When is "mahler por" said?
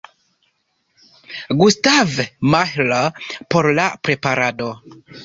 2.53-3.71